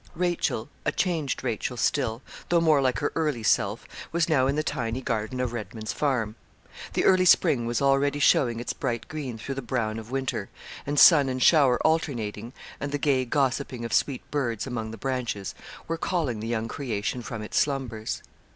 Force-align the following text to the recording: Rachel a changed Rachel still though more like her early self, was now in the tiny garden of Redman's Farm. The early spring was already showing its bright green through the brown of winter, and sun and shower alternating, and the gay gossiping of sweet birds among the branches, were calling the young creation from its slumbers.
Rachel 0.15 0.67
a 0.83 0.91
changed 0.91 1.43
Rachel 1.43 1.77
still 1.77 2.23
though 2.49 2.59
more 2.59 2.81
like 2.81 2.97
her 2.97 3.11
early 3.13 3.43
self, 3.43 3.85
was 4.11 4.27
now 4.27 4.47
in 4.47 4.55
the 4.55 4.63
tiny 4.63 4.99
garden 4.99 5.39
of 5.39 5.53
Redman's 5.53 5.93
Farm. 5.93 6.33
The 6.93 7.05
early 7.05 7.25
spring 7.25 7.67
was 7.67 7.83
already 7.83 8.17
showing 8.17 8.59
its 8.59 8.73
bright 8.73 9.07
green 9.07 9.37
through 9.37 9.53
the 9.53 9.61
brown 9.61 9.99
of 9.99 10.09
winter, 10.09 10.49
and 10.87 10.97
sun 10.97 11.29
and 11.29 11.39
shower 11.39 11.77
alternating, 11.85 12.51
and 12.79 12.91
the 12.91 12.97
gay 12.97 13.25
gossiping 13.25 13.85
of 13.85 13.93
sweet 13.93 14.23
birds 14.31 14.65
among 14.65 14.89
the 14.89 14.97
branches, 14.97 15.53
were 15.87 15.99
calling 15.99 16.39
the 16.39 16.47
young 16.47 16.67
creation 16.67 17.21
from 17.21 17.43
its 17.43 17.59
slumbers. 17.59 18.23